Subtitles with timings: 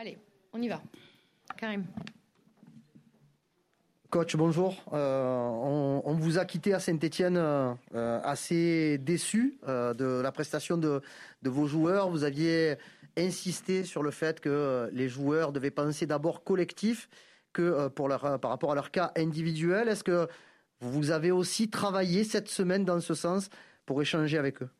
[0.00, 0.16] Allez,
[0.54, 0.80] on y va.
[1.58, 1.84] Karim.
[4.08, 4.82] Coach, bonjour.
[4.94, 7.74] Euh, on, vous a quitté à Saint-Etienne euh,
[8.24, 11.02] assez déçu euh, de la prestation de,
[11.42, 12.08] vos joueurs.
[12.08, 12.76] Vous aviez
[13.18, 17.10] insisté sur le fait que les joueurs devaient penser d'abord collectif
[17.52, 19.86] que par rapport à leur cas individuel.
[19.88, 20.28] Est-ce que
[20.80, 23.50] vous avez aussi travaillé cette semaine dans ce sens
[23.84, 24.70] pour échanger avec eux?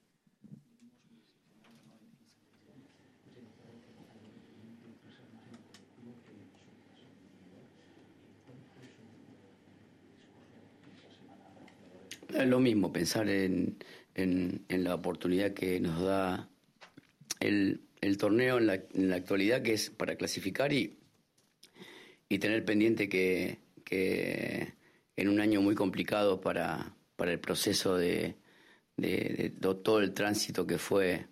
[12.47, 13.79] Lo mismo pensar en,
[14.15, 16.49] en, la oportunidad que nos da
[17.41, 20.99] el, el torneo en la, en la, actualidad, que es para clasificar y,
[22.29, 24.75] y tener pendiente que, que,
[25.17, 28.37] en un año muy complicado para, para el proceso de,
[28.97, 31.27] de, todo el tránsito que fue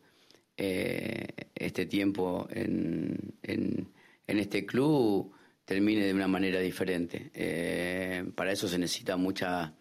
[0.57, 3.89] eh, este tiempo en, en,
[4.27, 5.33] en, este club,
[5.65, 7.31] termine de una manera diferente.
[7.35, 9.75] Eh, para eso se necesita mucha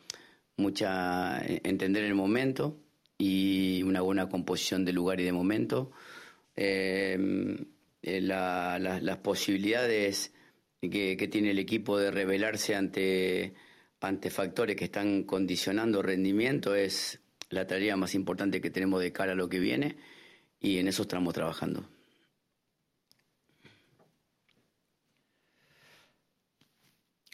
[0.58, 2.77] mucha eh, entender el momento
[3.17, 5.91] y una buena composición de lugar y de momento.
[6.55, 7.66] Em,
[8.02, 10.33] eh, las posibilidades
[10.81, 13.53] que, tiene el equipo de revelarse ante,
[14.02, 19.33] ante factores que están condicionando rendimiento es la tarea más importante que tenemos de cara
[19.33, 19.97] a lo que viene
[20.59, 21.96] y en eso estamos trabajando.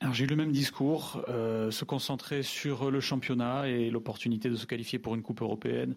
[0.04, 4.56] Alors j'ai eu le même discours, euh, se concentrer sur le championnat et l'opportunité de
[4.58, 5.96] se qualifier pour une coupe européenne,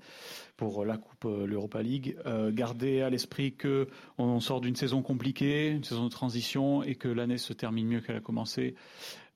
[0.57, 5.03] pour la coupe euh, l'Europa League, euh, garder à l'esprit que on sort d'une saison
[5.03, 8.77] compliquée, une saison de transition et que l'année se termine mieux qu'elle a commencé.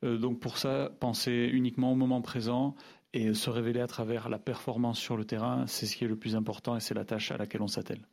[0.04, 2.76] donc pour ça, penser uniquement au moment présent
[3.12, 6.14] et se révéler à travers la performance sur le terrain, c'est ce qui est le
[6.14, 8.06] plus important et c'est la tâche à laquelle on s'attelle.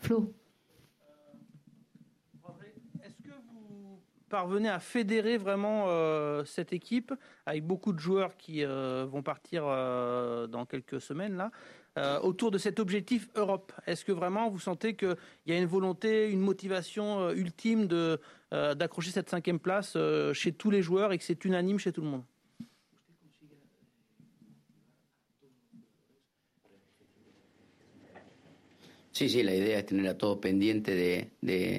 [0.00, 0.34] Flo.
[4.34, 7.14] Parvenez à fédérer vraiment euh, cette équipe
[7.46, 11.52] avec beaucoup de joueurs qui euh, vont partir euh, dans quelques semaines là
[12.24, 13.72] autour de cet objectif Europe.
[13.86, 15.14] Est-ce que vraiment vous sentez qu'il
[15.46, 18.18] y a une volonté, une motivation ultime de
[18.50, 19.96] d'accrocher cette cinquième place
[20.32, 22.24] chez tous les joueurs et que c'est unanime chez tout le monde?
[29.12, 31.78] Sí, sí, la idea es tener a todos pendientes de, de,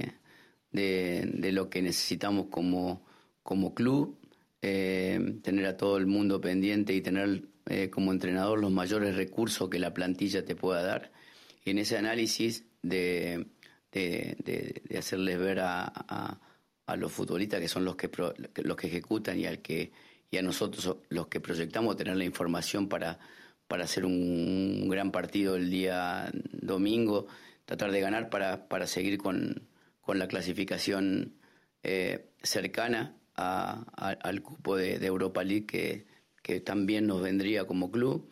[0.76, 3.06] de, lo que necesitamos como,
[3.44, 4.18] como club,
[4.62, 9.70] eh, tener a todo el mundo pendiente y tener eh, como entrenador los mayores recursos
[9.70, 11.12] que la plantilla te pueda dar.
[11.64, 13.48] Y en ese análisis de,
[13.92, 18.10] de, hacerles ver a, a, los futbolistas que son los que,
[18.64, 19.92] los que ejecutan y, al que,
[20.30, 23.20] y a nosotros los que proyectamos tener la información para,
[23.68, 27.28] para hacer un, gran partido el día domingo,
[27.66, 29.68] tratar de ganar para, para seguir con,
[30.06, 31.34] con la clasificación
[31.84, 36.06] eh, cercana al cupo de, Europa League que,
[36.42, 38.30] que, también nos vendría como club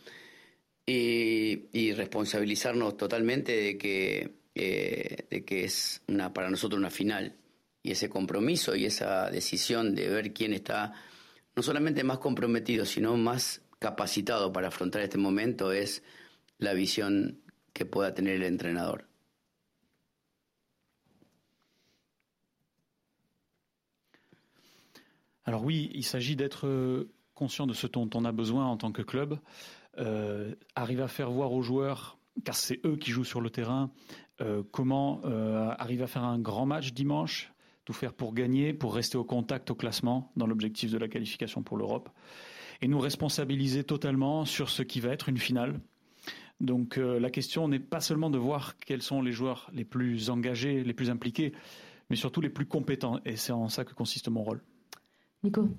[0.86, 7.36] y, responsabilizarnos totalmente de que, eh, de que es una, para nosotros una final
[7.82, 10.94] y ese compromiso y esa decisión de ver quién está
[11.56, 16.04] no solamente más comprometido, sino más capacitado para afrontar este momento es
[16.60, 17.42] la visión
[17.74, 19.13] que pueda tener el entrenador.
[25.46, 28.92] Alors oui, il s'agit d'être euh, conscient de ce dont on a besoin en tant
[28.92, 29.40] que club,
[29.98, 33.92] euh, arriver à faire voir aux joueurs, car c'est eux qui jouent sur le terrain,
[34.42, 35.22] euh, comment
[35.78, 37.52] arriver à faire un grand match dimanche,
[37.86, 41.62] tout faire pour gagner, pour rester au contact au classement dans l'objectif de la qualification
[41.62, 42.10] pour l'Europe,
[42.82, 45.80] et nous responsabiliser totalement sur ce qui va être une finale.
[46.62, 50.84] Donc la question n'est pas seulement de voir quels sont les joueurs les plus engagés,
[50.84, 51.54] les plus impliqués,
[52.10, 54.62] mais surtout les plus compétents, et c'est en ça que consiste mon rôle.
[55.44, 55.70] Nico.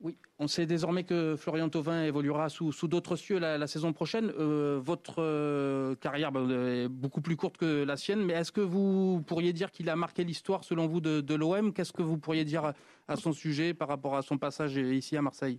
[0.00, 4.32] Oui, on sait désormais que Florian Thauvin évoluera sous, d'autres cieux la, saison prochaine.
[4.38, 8.60] Euh, votre euh, carrière bah, est beaucoup plus courte que la sienne, mais est-ce que
[8.60, 12.44] vous pourriez dire qu'il a marqué l'histoire selon vous de, l'OM Qu'est-ce que vous pourriez
[12.44, 12.74] dire
[13.08, 15.58] à son sujet par rapport à son passage ici à Marseille?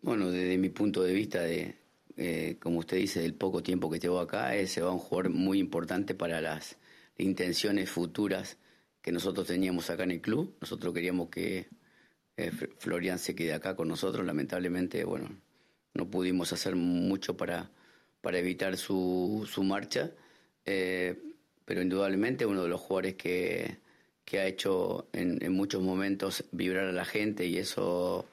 [0.00, 1.74] Bueno, desde mi punto de vista de,
[2.20, 5.30] Eh, como usted dice, del poco tiempo que llevo acá, eh, se va un jugador
[5.30, 6.76] muy importante para las
[7.16, 8.58] intenciones futuras
[9.02, 10.56] que nosotros teníamos acá en el club.
[10.60, 11.68] Nosotros queríamos que
[12.36, 14.26] eh, Florian se quede acá con nosotros.
[14.26, 15.30] Lamentablemente, bueno,
[15.94, 17.70] no pudimos hacer mucho para,
[18.20, 20.10] para evitar su, su marcha,
[20.64, 23.78] pero indudablemente uno de los jugadores que,
[24.24, 28.26] que ha hecho en, en, muchos momentos vibrar a la gente y eso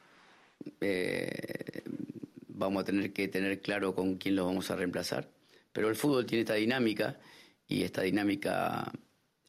[2.58, 5.30] vamos a tener que tener claro con quién los vamos a reemplazar.
[5.72, 7.20] Pero el fútbol tiene esta dinámica
[7.68, 8.92] y esta dinámica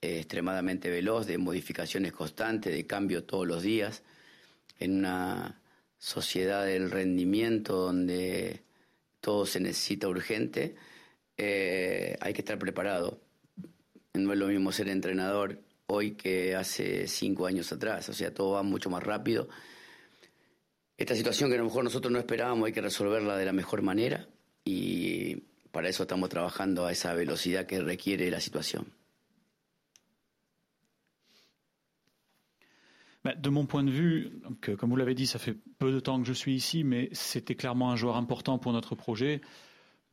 [0.00, 4.02] eh, extremadamente veloz, de modificaciones constantes, de cambio todos los días,
[4.78, 5.60] en una
[5.98, 8.62] sociedad del rendimiento donde
[9.20, 10.76] todo se necesita urgente,
[11.36, 13.20] eh, hay que estar preparado.
[14.14, 18.52] No es lo mismo ser entrenador hoy que hace cinco años atrás, o sea, todo
[18.52, 19.48] va mucho más rápido.
[20.98, 23.82] Esta situación que a lo mejor nosotros no esperábamos hay que resolverla de la mejor
[23.82, 24.26] manera
[24.64, 25.36] y
[25.70, 28.86] para eso estamos trabajando a esa velocidad que requiere la situation.
[33.24, 36.20] De mon point de vue, donc, comme vous l'avez dit, ça fait peu de temps
[36.20, 39.40] que je suis ici, mais c'était clairement un joueur important pour notre projet.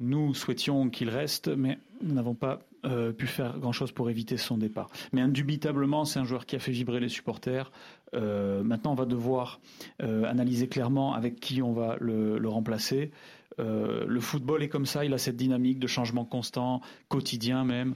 [0.04, 4.58] Nous souhaitions qu'il reste, mais nous n'avons pas euh, pu faire grand-chose pour éviter son
[4.58, 4.90] départ.
[5.14, 7.72] Mais indubitablement, c'est un joueur qui a fait vibrer les supporters.
[8.14, 9.62] Euh, maintenant, on va devoir
[10.02, 13.12] euh, analyser clairement avec qui on va le, remplacer.
[13.60, 17.96] Le football est comme ça, il a cette dynamique de changement constant, quotidien même.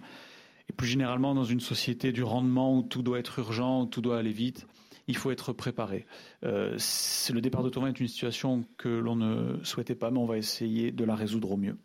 [0.69, 4.01] Et plus généralement, dans une société du rendement où tout doit être urgent, où tout
[4.01, 4.65] doit aller vite,
[5.07, 6.05] il faut être préparé.
[6.43, 10.37] Le départ de Thomas est une situation que l'on ne souhaitait pas, mais on va
[10.37, 11.77] essayer de la résoudre au mieux.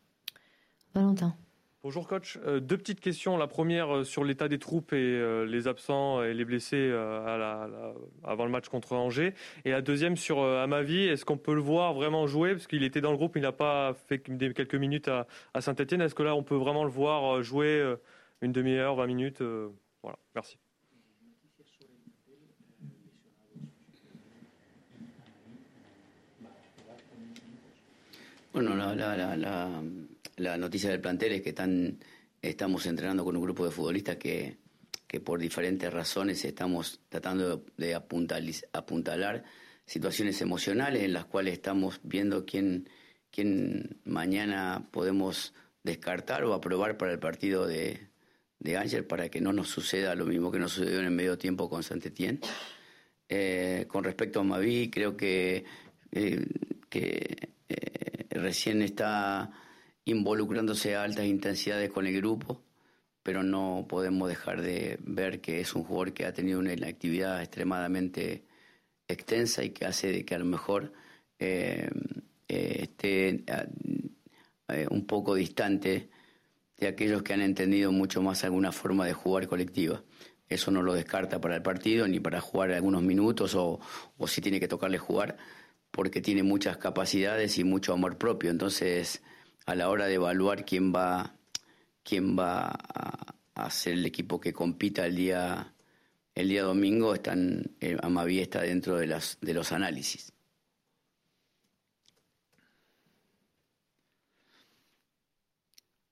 [0.95, 1.35] Valentin.
[1.83, 3.37] Bonjour coach, euh, deux petites questions.
[3.37, 7.37] La première euh, sur l'état des troupes et euh, les absents et les blessés à
[7.37, 7.69] la,
[8.23, 9.35] avant le match contre Angers.
[9.65, 12.53] Et la deuxième sur Amavi, est-ce qu'on peut le voir vraiment jouer?
[12.53, 15.27] Parce qu'il était dans le groupe, il n'a pas fait quelques minutes à,
[15.61, 16.03] Saint-Etienne.
[16.03, 17.97] Est-ce que là on peut vraiment le voir jouer
[18.43, 19.43] une demi-heure, 20 minutes
[20.03, 20.59] Voilà, merci.
[28.53, 29.69] Bueno, la
[30.37, 31.99] noticia del plantel es que están,
[32.41, 34.59] estamos entrenando con un grupo de futbolistas que,
[35.07, 39.45] que por diferentes razones estamos tratando de apuntalar
[39.85, 42.89] situaciones emocionales en las cuales estamos viendo quién,
[43.31, 45.53] quién mañana podemos
[45.83, 48.09] descartar o aprobar para el partido de,
[48.59, 51.37] de Ángel para que no nos suceda lo mismo que nos sucedió en el medio
[51.37, 52.41] tiempo con Santetien.
[53.29, 55.65] Eh, con respecto a Mavi, creo que,
[56.11, 56.47] eh,
[56.89, 59.51] que eh, recién está
[60.05, 62.63] involucrándose a altas intensidades con el grupo,
[63.23, 67.41] pero no podemos dejar de ver que es un jugador que ha tenido una actividad
[67.41, 68.45] extremadamente
[69.07, 70.93] extensa y que hace de que a lo mejor
[71.39, 71.89] eh,
[72.49, 73.45] eh, esté
[74.69, 76.09] eh, un poco distante
[76.79, 80.03] de aquellos que han entendido mucho más alguna forma de jugar colectiva.
[80.49, 83.81] Eso no lo descarta para el partido ni para jugar algunos minutos o,
[84.19, 85.37] o si tiene que tocarle jugar,
[85.91, 88.51] porque tiene muchas capacidades y mucho amor propio.
[88.51, 89.23] Entonces,
[89.67, 91.35] a la hora de evaluar quién va,
[92.03, 95.75] quién va a, a ser el equipo que compita el día,
[96.35, 97.97] el día domingo, están, eh,
[98.41, 100.33] está dentro de, las, de los análisis.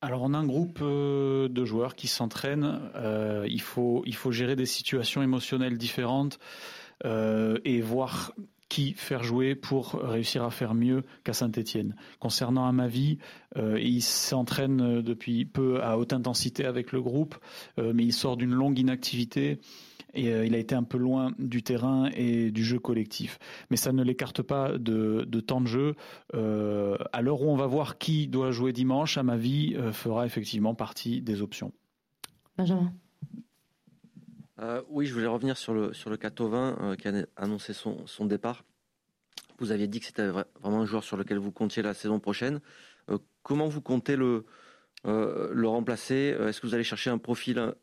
[0.02, 4.32] Alors on a un groupe euh, de joueurs qui s'entraînent, euh, il, faut, il faut
[4.32, 6.38] gérer des situations émotionnelles différentes
[7.04, 8.32] euh, et voir
[8.70, 11.96] qui faire jouer pour réussir à faire mieux qu'à Saint-Etienne.
[12.20, 13.18] Concernant Amavi,
[13.56, 17.36] euh, il s'entraîne euh, depuis peu à haute intensité avec le groupe,
[17.78, 19.58] euh, mais il sort d'une longue inactivité
[20.14, 23.38] et il a été un peu loin du terrain et du jeu collectif.
[23.70, 25.94] Mais ça ne l'écarte pas de, temps de jeu.
[26.32, 31.42] à l'heure où on va voir qui doit jouer dimanche, Amavi fera effectivement partie des
[31.42, 31.70] options.
[32.58, 32.92] Benjamin.
[34.60, 38.06] Euh, oui, je voulais revenir sur le, sur le Catovin euh, qui a annoncé son,
[38.06, 38.64] son, départ.
[39.58, 42.60] Vous aviez dit que c'était vraiment un joueur sur lequel vous comptiez la saison prochaine.
[43.08, 44.44] Euh, comment vous comptez le,
[45.04, 46.36] le remplacer?
[46.38, 47.74] Est-ce que vous allez chercher un profil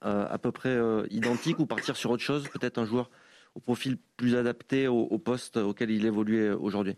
[0.00, 0.76] à peu près
[1.10, 2.48] identique ou partir sur autre chose?
[2.48, 3.10] Peut-être un joueur
[3.54, 6.96] au profil plus adapté au poste auquel il évoluait aujourd'hui?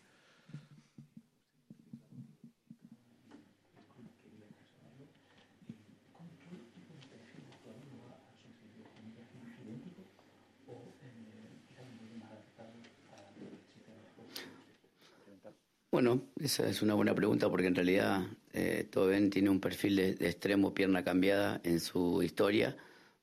[15.93, 20.11] Bueno, esa es una buena pregunta porque en realidad eh, Toben tiene un perfil de,
[20.21, 22.77] extremo pierna cambiada en su historia,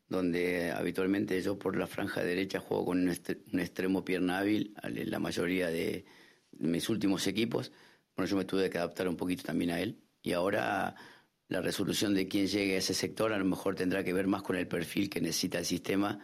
[0.09, 3.09] donde habitualmente yo por la franja derecha juego con un,
[3.59, 6.03] extremo pierna hábil en la mayoría de
[6.59, 7.71] mis últimos equipos.
[8.17, 10.93] Bueno, yo me tuve que adaptar un poquito también a él y ahora
[11.47, 14.41] la resolución de quién llegue a ese sector a lo mejor tendrá que ver más
[14.41, 16.19] con el perfil que necesita el sistema,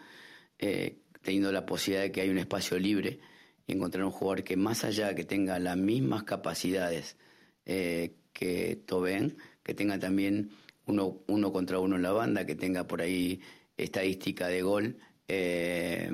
[0.59, 3.21] eh, teniendo la posibilidad de que hay un espacio libre
[3.67, 7.17] y encontrar un jugador que más allá que tenga las mismas capacidades
[7.65, 10.51] eh, que Tobén, que tenga también
[10.85, 13.41] uno, uno contra uno en la banda, que tenga por ahí
[13.77, 16.11] estadística de gol eh,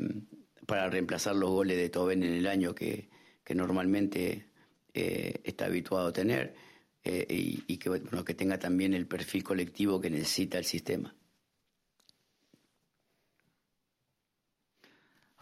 [0.66, 3.10] para reemplazar los goles de Tobén en el año que,
[3.44, 4.46] que normalmente
[4.94, 6.56] está habituado a tener
[7.06, 11.16] y, que, bueno, que tenga también el perfil colectivo que necesita el sistema.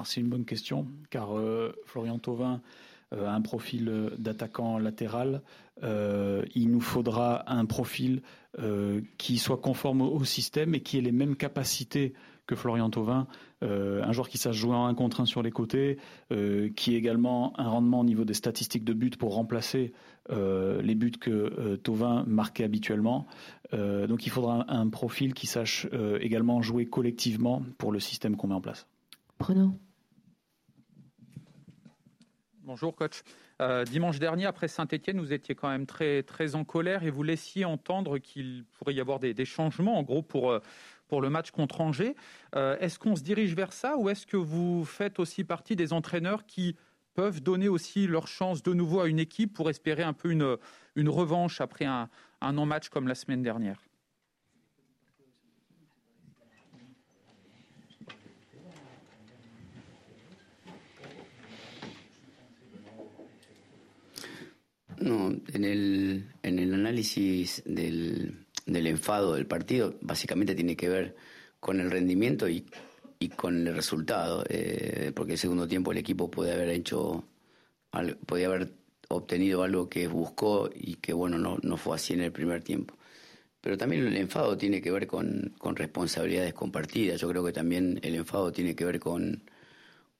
[0.04, 2.62] C'est une bonne question, car euh, Florian Thauvin
[3.14, 5.42] euh, a un profil euh, d'attaquant latéral.
[5.82, 8.22] il nous faudra un profil
[9.20, 12.14] qui soit conforme au, système et qui ait les mêmes capacités
[12.48, 13.28] que Florian Thauvin,
[13.62, 16.00] un joueur qui sache jouer en un contre un sur les côtés,
[16.76, 19.94] qui ait également un rendement au niveau des statistiques de but pour remplacer
[20.32, 23.28] les buts que Thauvin marquait habituellement.
[23.72, 25.88] donc il faudra un, profil qui sache
[26.20, 28.88] également jouer collectivement pour le système qu'on met en place.
[29.38, 29.78] Bruno
[32.68, 33.24] Bonjour coach.
[33.62, 37.24] Euh, dimanche dernier, après Saint-Etienne, vous étiez quand même très, très en colère et vous
[37.24, 40.60] laissiez entendre qu'il pourrait y avoir des, changements, en gros, pour, euh,
[41.08, 42.18] pour le match contre Angers.
[42.58, 45.94] Euh, est-ce qu'on se dirige vers ça ou est-ce que vous faites aussi partie des
[45.94, 46.76] entraîneurs qui
[47.14, 50.58] peuvent donner aussi leur chance de nouveau à une équipe pour espérer un peu une,
[50.98, 52.10] une revanche après un,
[52.42, 53.87] un non-match comme la semaine dernière?
[65.08, 71.16] No, en el, en el análisis del, del enfado del partido, básicamente tiene que ver
[71.62, 72.66] con el rendimiento y,
[73.18, 77.24] y con el resultado, eh, porque el segundo tiempo el equipo puede haber hecho,
[78.26, 78.74] podía haber
[79.08, 82.96] obtenido algo que buscó y que bueno, no, no fue así en el primer tiempo.
[83.62, 87.22] Pero también el enfado tiene que ver con, con responsabilidades compartidas.
[87.22, 89.44] Yo creo que también el enfado tiene que ver con,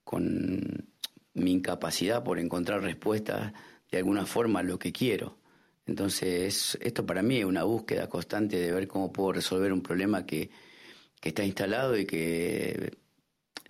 [0.02, 0.88] con
[1.34, 3.52] mi incapacidad por encontrar respuestas
[3.90, 5.38] de alguna forma lo que quiero.
[5.86, 10.26] Entonces, esto para mí es una búsqueda constante de ver cómo puedo resolver un problema
[10.26, 10.50] que,
[11.20, 12.98] que está instalado y que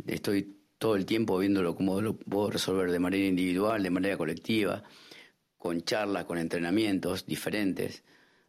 [0.06, 4.82] estoy todo el tiempo viéndolo cómo lo puedo resolver de manera individual, de manera colectiva,
[5.56, 8.04] con charlas, con entrenamientos diferentes.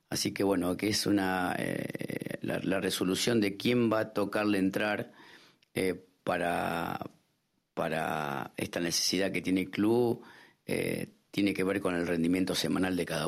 [0.10, 5.12] Así que bueno, que es una eh, la, resolución de quién va a tocarle entrar
[5.74, 7.00] eh, para,
[7.74, 10.24] para esta necesidad que tiene el club.
[10.66, 13.28] Eh, tiene que ver con el rendimiento semanal de cada.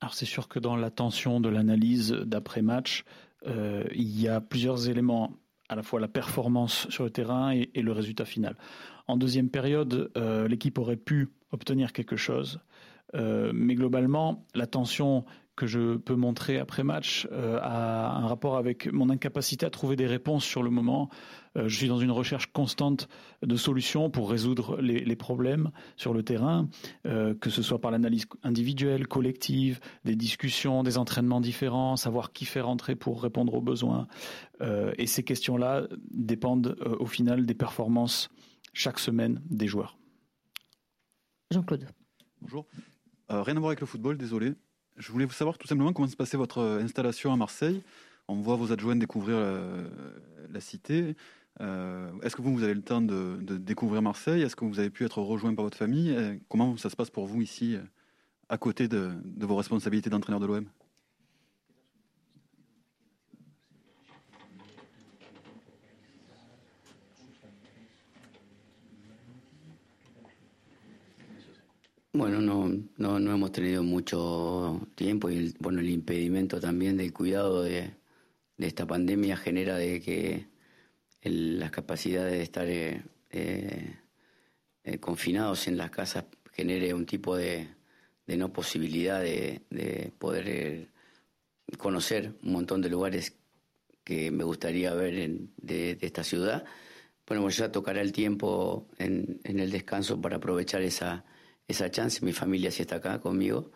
[0.00, 3.04] Alors c'est sûr que dans l'attention de l'analyse d'après-match,
[3.46, 5.36] euh, il y a plusieurs éléments,
[5.68, 8.56] à la fois la performance sur le terrain et, le résultat final.
[9.06, 12.60] En deuxième période, euh, l'équipe aurait pu obtenir quelque chose,
[13.14, 15.24] euh, mais globalement, l'attention
[15.60, 19.94] que je peux montrer après match euh, a un rapport avec mon incapacité à trouver
[19.94, 21.10] des réponses sur le moment.
[21.58, 23.10] Euh, je suis dans une recherche constante
[23.42, 26.70] de solutions pour résoudre les, problèmes sur le terrain,
[27.06, 32.46] euh, que ce soit par l'analyse individuelle, collective, des discussions, des entraînements différents, savoir qui
[32.46, 34.06] fait rentrer pour répondre aux besoins.
[34.96, 38.30] et ces questions-là dépendent au final des performances
[38.72, 39.98] chaque semaine des joueurs.
[41.50, 41.86] Jean-Claude.
[42.40, 42.66] Bonjour.
[43.28, 44.54] rien à voir avec le football, désolé.
[45.00, 47.82] Je voulais vous savoir tout simplement comment se passait votre euh, installation à Marseille.
[48.28, 49.88] On voit vos adjoints découvrir euh,
[50.52, 51.16] la, cité.
[51.62, 54.42] Euh, est-ce que vous, vous avez le temps de, découvrir Marseille?
[54.42, 56.14] Est-ce que vous avez pu être rejoint par votre famille?
[56.50, 57.78] Comment ça se passe pour vous ici,
[58.50, 60.66] à côté de, de vos responsabilités d'entraîneur de l'OM
[72.20, 77.14] Bueno, no, no, no hemos tenido mucho tiempo y el, bueno, el impedimento también del
[77.14, 77.94] cuidado de,
[78.58, 80.46] esta pandemia genera de que
[81.22, 83.96] las capacidades de estar eh, eh,
[84.84, 87.68] eh, confinados en las casas genere un tipo de,
[88.26, 90.88] no posibilidad de, poder
[91.78, 93.32] conocer un montón de lugares
[94.04, 96.66] que me gustaría ver de, esta ciudad.
[97.26, 101.24] Bueno, pues ya tocará el tiempo en el descanso para aprovechar esa
[101.70, 102.24] esa chance.
[102.24, 103.70] Mi familia sí está acá conmigo,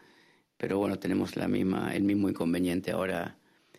[0.56, 2.90] pero bueno, tenemos la misma, el mismo inconveniente.
[2.92, 3.38] Ahora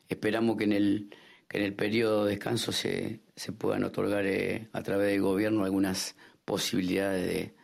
[0.09, 1.09] esperamos que en el,
[1.47, 5.63] que en el periodo de descanso se, se puedan otorgar eh, a través del gobierno
[5.63, 7.55] algunas posibilidades de,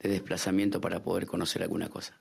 [0.00, 2.20] de desplazamiento para poder conocer alguna cosa.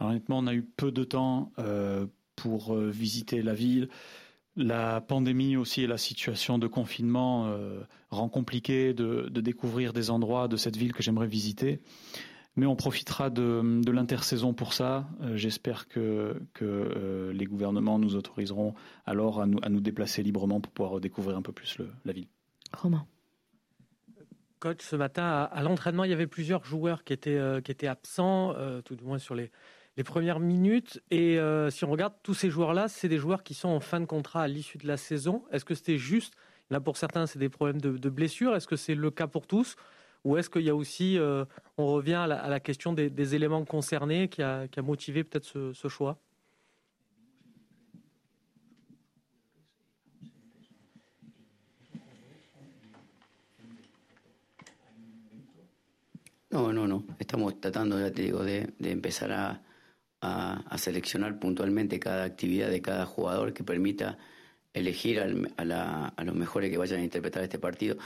[0.00, 3.88] Honnêtement, on a eu peu de temps euh, pour euh, visiter la ville.
[4.58, 7.78] La pandémie aussi et la situation de confinement euh,
[8.10, 11.80] rend compliqué de, découvrir des endroits de cette ville que j'aimerais visiter.
[12.56, 15.08] Mais on profitera de, l'intersaison pour ça.
[15.22, 18.74] Euh, j'espère que, euh, les gouvernements nous autoriseront
[19.06, 22.26] alors à nous, à nous, déplacer librement pour pouvoir découvrir un peu plus la ville.
[22.72, 23.06] Romain.
[24.58, 28.56] Coach, ce matin, à, l'entraînement, il y avait plusieurs joueurs qui étaient, qui étaient absents,
[28.84, 29.52] tout du moins sur les,
[29.98, 31.02] les premières minutes.
[31.10, 33.98] Et euh, si on regarde tous ces joueurs-là, c'est des joueurs qui sont en fin
[33.98, 35.44] de contrat à l'issue de la saison.
[35.50, 36.34] Est-ce que c'était juste
[36.70, 38.54] Là, pour certains, c'est des problèmes de, de blessures?
[38.54, 39.74] Est-ce que c'est le cas pour tous?
[40.24, 41.46] Ou est-ce qu'il y a aussi, euh,
[41.78, 46.18] on revient à la, question des, éléments concernés qui a, motivé peut-être ce, choix?
[56.52, 57.02] No, no, no.
[57.18, 59.60] Estamos tratando, ya te digo, de, de empezar a,
[60.20, 64.18] a, seleccionar puntualmente cada actividad de cada jugador que permita
[64.72, 67.96] elegir al, a, la, a, los mejores que vayan a interpretar este partido.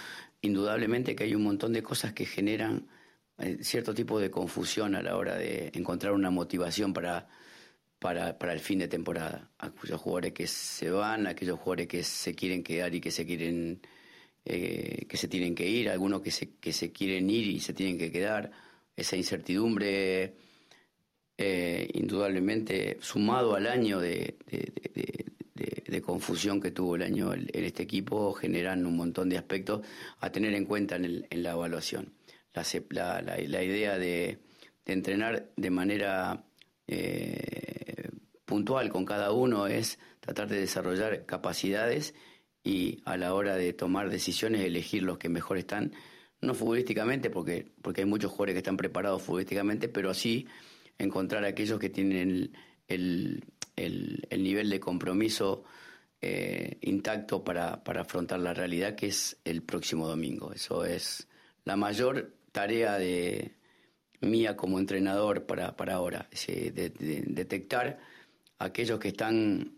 [0.40, 2.86] Indudablemente que hay un montón de cosas que generan
[3.38, 7.28] eh, cierto tipo de confusión a la hora de encontrar una motivación para,
[7.98, 9.50] para, para el fin de temporada.
[9.58, 13.80] Aquellos jugadores que se van, aquellos jugadores que se quieren quedar y que se quieren
[14.44, 17.72] eh, que se tienen que ir, algunos que se, que se quieren ir y se
[17.74, 18.50] tienen que quedar.
[18.96, 20.34] Esa incertidumbre,
[21.38, 24.36] eh, indudablemente, sumado al año de,
[26.02, 29.86] confusión que tuvo el año en este equipo, generan un montón de aspectos
[30.18, 32.12] a tener en cuenta en, el, en la evaluación.
[32.54, 34.38] La, idea de,
[34.84, 36.44] entrenar de manera
[36.86, 38.10] eh,
[38.44, 42.14] puntual con cada uno es tratar de desarrollar capacidades
[42.62, 45.92] y a la hora de tomar decisiones elegir los que mejor están,
[46.40, 50.46] no futbolísticamente, porque, porque hay muchos jugadores que están preparados futbolísticamente, pero sí
[50.98, 52.52] encontrar aquellos que tienen el,
[52.88, 53.44] el,
[53.76, 55.64] el, el nivel de compromiso
[56.24, 60.52] eh, intacto para, para afrontar la realidad que es el próximo domingo.
[60.52, 61.28] Eso es
[61.64, 63.56] la mayor tarea de
[64.20, 66.92] mía como entrenador para, para ahora, de,
[67.26, 67.98] detectar
[68.58, 69.72] aquellos que están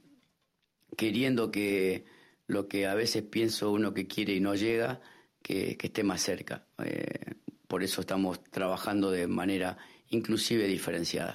[0.99, 2.05] queriendo que
[2.47, 5.01] lo que a veces pienso uno que quiere y no llega,
[5.43, 6.67] que, que esté más cerca.
[6.85, 9.79] Eh, por eso estamos trabajando de manera
[10.13, 11.35] inclusive différenciada.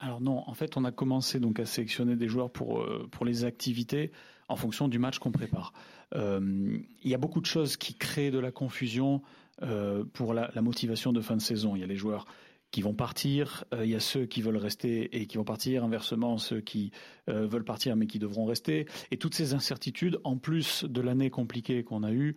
[0.00, 3.26] Alors non, en fait, on a commencé donc à sélectionner des joueurs pour, euh, pour
[3.26, 4.10] les activités
[4.48, 5.74] en fonction du match qu'on prépare.
[6.14, 9.22] Euh, il y a beaucoup de choses qui créent de la confusion
[9.62, 11.76] euh, pour la, la, motivation de fin de saison.
[11.76, 12.24] Il y a les joueurs
[12.70, 16.38] qui vont partir, il y a ceux qui veulent rester et qui vont partir, inversement
[16.38, 16.92] ceux qui
[17.26, 18.86] veulent partir mais qui devront rester.
[19.10, 22.36] Et toutes ces incertitudes, en plus de l'année compliquée qu'on a eue,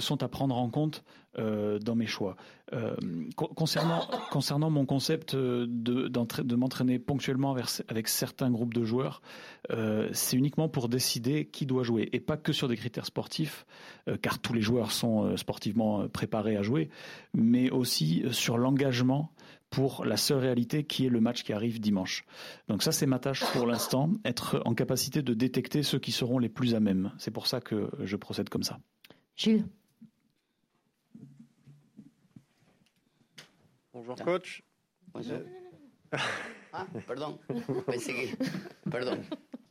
[0.00, 1.04] sont à prendre en compte
[1.38, 2.36] euh, dans mes choix.
[2.72, 2.94] Euh,
[3.36, 5.66] concernant, mon concept de,
[6.08, 7.54] de m'entraîner ponctuellement
[7.88, 9.22] avec, certains groupes de joueurs,
[9.70, 13.66] euh, c'est uniquement pour décider qui doit jouer et pas que sur des critères sportifs,
[14.08, 16.88] euh, car tous les joueurs sont euh, sportivement préparés à jouer,
[17.34, 19.32] mais aussi sur l'engagement
[19.70, 22.24] pour la seule réalité qui est le match qui arrive dimanche.
[22.68, 26.38] Donc ça, c'est ma tâche pour l'instant, être en capacité de détecter ceux qui seront
[26.38, 27.12] les plus à même.
[27.18, 28.78] C'est pour ça que je procède comme ça.
[29.36, 29.66] Gilles
[33.98, 34.62] Bonjour coach.
[35.12, 35.38] Bonjour.
[36.70, 37.38] Ah, pardon.
[38.90, 39.18] Pardon.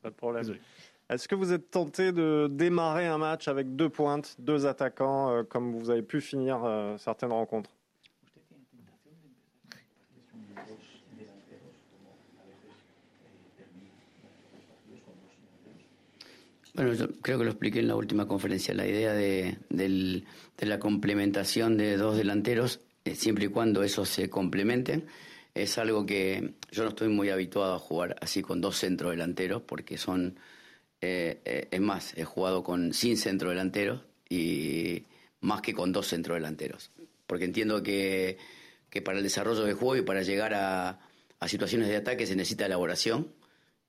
[0.01, 0.57] Pas de problème.
[1.09, 5.43] Est-ce que vous êtes tenté de démarrer un match avec deux pointes, deux attaquants, euh,
[5.43, 7.69] comme vous avez pu finir euh, certaines rencontres?
[16.73, 18.73] Bueno, yo creo que lo expliqué en la última conferencia.
[18.73, 20.25] La idea de, del,
[20.57, 25.07] de la complementación de dos delanteros siempre y cuando eso se complementen.
[25.53, 29.63] Es algo que yo no estoy muy habituado a jugar así con dos centros delanteros,
[29.63, 30.39] porque son,
[31.01, 35.03] eh, eh, es más, he jugado con sin centro delantero y
[35.41, 36.91] más que con dos centros delanteros,
[37.25, 38.37] porque entiendo que,
[38.89, 40.99] que para el desarrollo del juego y para llegar a
[41.47, 43.31] situaciones de ataque se necesita elaboración,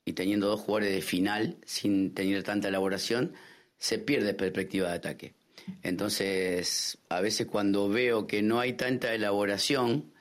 [0.08, 3.34] y teniendo dos jugadores de final sin tener tanta elaboración,
[3.76, 5.34] se pierde perspectiva de ataque.
[5.82, 10.12] Entonces, a veces cuando veo que no hay tanta elaboración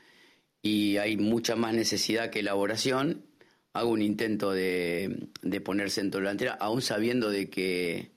[0.61, 3.25] y hay mucha más necesidad que elaboración,
[3.73, 8.11] hago un intento de, de poner centro delantera, aún sabiendo de que,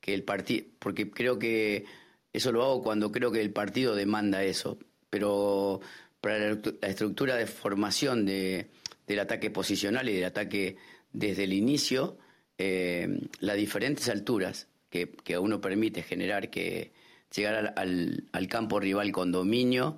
[0.00, 1.84] que el partido, porque creo que
[2.32, 4.78] eso lo hago cuando creo que el partido demanda eso,
[5.10, 5.80] pero
[6.20, 8.66] para la, la estructura de formación de,
[9.06, 10.76] del ataque posicional y del ataque
[11.12, 12.18] desde el inicio,
[12.58, 13.08] eh,
[13.40, 16.92] las diferentes alturas que, que, a uno permite generar que
[17.34, 19.96] llegar al, campo rival con dominio.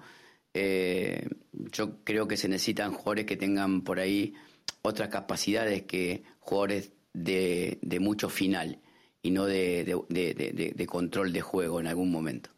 [0.55, 4.35] Eh, yo creo que se necesitan jugadores que tengan por ahí
[4.83, 8.81] otras capacidades que jugadores de, mucho final
[9.23, 12.51] y no de, de, control de juego en algún momento.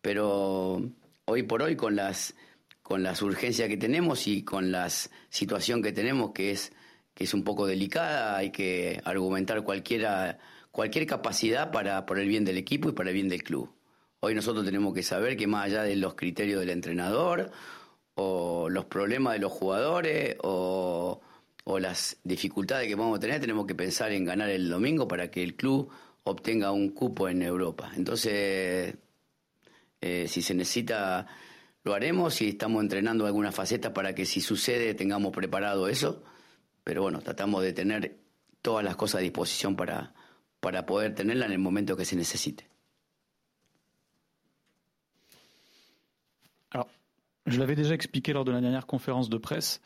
[0.00, 0.82] Pero
[1.24, 2.34] hoy por hoy con las
[2.82, 4.88] con las urgencias que tenemos y con la
[5.28, 6.72] situación que tenemos que es
[7.14, 10.38] que es un poco delicada, hay que argumentar cualquiera
[10.70, 13.72] cualquier capacidad para por el bien del equipo y para el bien del club.
[14.20, 17.50] Hoy nosotros tenemos que saber que más allá de los criterios del entrenador
[18.14, 21.20] o los problemas de los jugadores o,
[21.78, 25.54] las dificultades que a tener, tenemos que pensar en ganar el domingo para que el
[25.54, 25.88] club
[26.24, 27.92] obtenga un cupo en Europa.
[27.96, 28.96] Entonces,
[30.00, 31.26] eh, si se necesita,
[31.84, 36.24] lo haremos y estamos entrenando algunas facetas para que si sucede tengamos preparado eso.
[36.82, 38.16] Pero bueno, tratamos de tener
[38.60, 40.12] todas las cosas a disposición para,
[40.60, 42.66] para poder tenerla en el momento que se necesite.
[46.70, 46.88] Alors,
[47.46, 49.80] je l'avais déjà expliqué lors de la dernière conférence de presse.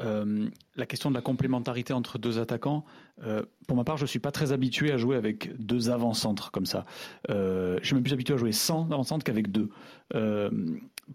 [0.00, 2.84] Euh, la question de la complémentarité entre deux attaquants,
[3.24, 6.50] euh, pour ma part, je ne suis pas très habitué à jouer avec deux avant-centres
[6.50, 6.86] comme ça.
[7.30, 9.70] Euh, je suis même plus habitué à jouer sans avant-centre qu'avec deux.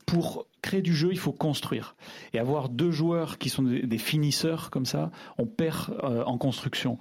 [0.05, 1.95] Pour créer du jeu, il faut construire.
[2.33, 6.99] Et avoir deux joueurs qui sont des, finisseurs comme ça, on perd en construction.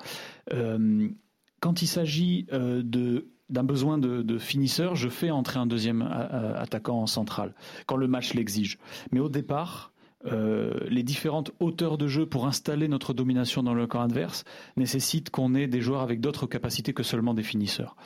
[1.57, 6.03] Euh, quand il s'agit de d'un besoin de, de, finisseur, je fais entrer un deuxième
[6.03, 7.55] attaquant en centrale
[7.87, 8.77] quand le match l'exige.
[9.13, 9.93] Mais au départ,
[10.27, 14.45] euh, les différentes hauteurs de jeu pour installer notre domination dans le camp adverse
[14.77, 17.97] nécessitent qu'on ait des joueurs avec d'autres capacités que seulement des finisseurs.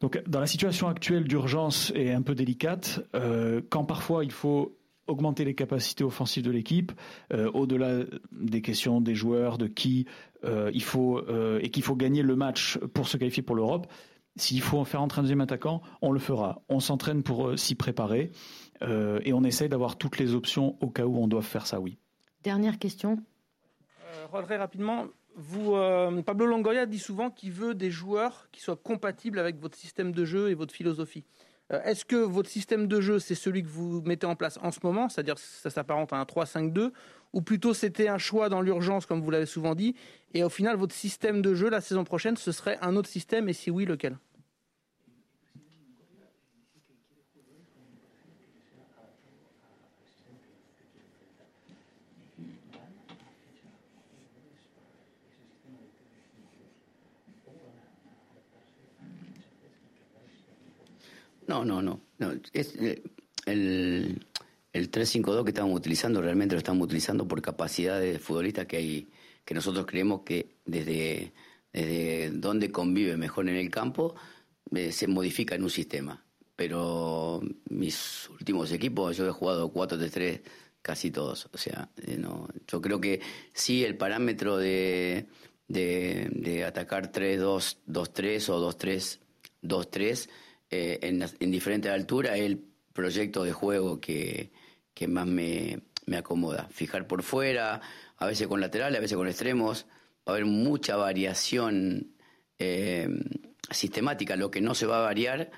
[0.00, 4.76] Donc, dans la situation actuelle d'urgence et un peu délicate, euh, quand parfois il faut
[5.06, 6.92] augmenter les capacités offensives de l'équipe,
[7.32, 10.06] euh, au-delà des questions des joueurs, de qui
[10.44, 11.22] euh, il faut
[11.60, 13.86] et qu'il faut gagner le match pour se qualifier pour l'Europe.
[14.38, 16.60] S'il faut faire entrer un deuxième attaquant, on le fera.
[16.68, 18.32] On s'entraîne pour s'y préparer.
[18.82, 21.80] Euh, et on essaye d'avoir toutes les options au cas où on doit faire ça,
[21.80, 21.98] oui.
[22.42, 23.18] Dernière question.
[24.34, 28.76] Euh, très rapidement, vous, euh, Pablo Longoria dit souvent qu'il veut des joueurs qui soient
[28.76, 31.24] compatibles avec votre système de jeu et votre philosophie.
[31.72, 34.70] Euh, est-ce que votre système de jeu, c'est celui que vous mettez en place en
[34.70, 36.92] ce moment, c'est-à-dire ça s'apparente à un 3-5-2,
[37.32, 39.94] ou plutôt c'était un choix dans l'urgence, comme vous l'avez souvent dit,
[40.34, 43.48] et au final, votre système de jeu la saison prochaine, ce serait un autre système,
[43.48, 44.16] et si oui, lequel?
[61.46, 62.00] No, no, no.
[62.18, 63.02] no es, eh,
[63.46, 64.26] el,
[64.72, 69.08] el 3-5-2 que estamos utilizando realmente lo estamos utilizando por capacidad de futbolistas que hay,
[69.44, 71.32] que nosotros creemos que desde,
[71.72, 74.14] desde donde convive mejor en el campo
[74.74, 76.22] eh, se modifica en un sistema.
[76.56, 80.40] Pero mis últimos equipos, yo he jugado 4-3-3
[80.82, 81.48] casi todos.
[81.52, 83.20] O sea, eh, no, yo creo que
[83.52, 85.26] sí el parámetro de,
[85.68, 90.28] de, de atacar 3-2-2-3 o 2-3-2-3
[90.70, 94.50] eh, en, en, diferentes alturas es el proyecto de juego que,
[94.94, 96.68] que más me, me, acomoda.
[96.70, 97.80] Fijar por fuera,
[98.16, 99.86] a veces con laterales, a veces con extremos.
[100.28, 102.14] Va a haber mucha variación
[102.58, 103.08] eh,
[103.70, 104.36] sistemática.
[104.36, 105.50] Lo que no se va a variar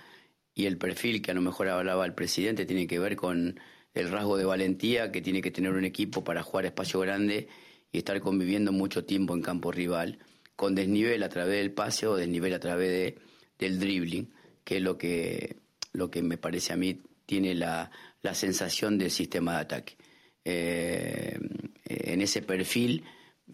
[0.55, 3.59] y el perfil que a lo mejor hablaba el presidente tiene que ver con
[3.95, 7.49] el rasgo de valentía que tiene que tener un equipo para jugar espacio grande
[7.91, 10.19] y estar conviviendo mucho tiempo en campo rival,
[10.57, 13.19] con desnivel a través del pase o desnivel a través de,
[13.59, 14.29] del dribbling
[14.69, 15.57] que es lo que,
[15.95, 19.97] lo que me parece a mí tiene la, la sensación del sistema de ataque.
[20.45, 21.39] Eh,
[21.87, 23.03] en ese perfil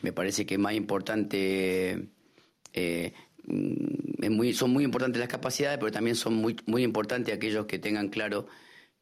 [0.02, 2.08] me parece que es más importante,
[2.72, 3.12] eh,
[4.54, 8.48] son muy importantes las capacidades, pero también son muy, muy importantes aquellos que tengan claro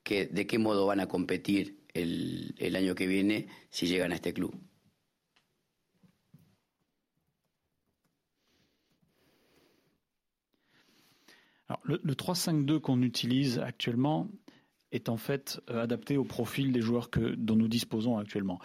[0.03, 4.17] que, de qué modo van a competir el, el año que viene si llegan a
[4.17, 4.55] este club.
[11.85, 14.29] Le 3-5-2 qu'on utilise actuellement
[14.93, 18.61] est en fait euh, adapté au profil des joueurs que, dont nous disposons actuellement.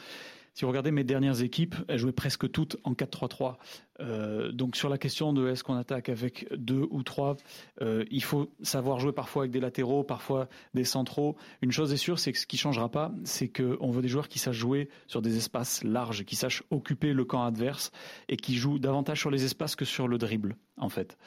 [0.58, 3.58] Si vous regardez mes dernières équipes, elles jouaient presque toutes en 4-3-3.
[4.00, 7.38] Euh, donc sur la question de est-ce qu'on attaque avec deux ou trois,
[7.84, 11.38] euh, il faut savoir jouer parfois avec des latéraux, parfois des centraux.
[11.62, 14.28] Une chose est sûre, c'est que ce qui changera pas, c'est qu'on veut des joueurs
[14.28, 17.91] qui sachent jouer sur des espaces larges, qui sachent occuper le camp adverse
[18.28, 21.18] et qui jouent davantage sur les espaces que sur le dribble, en fait.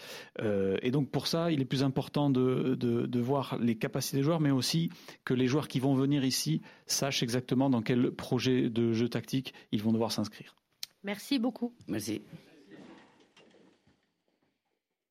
[0.41, 4.17] Euh, et donc pour ça, il est plus important de, de, de voir les capacités
[4.19, 4.91] des joueurs, mais aussi
[5.25, 9.55] que les joueurs qui vont venir ici sachent exactement dans quel projet de jeu tactique
[9.73, 10.55] ils vont devoir s'inscrire.
[11.03, 11.75] Merci beaucoup.
[11.89, 12.23] Merci.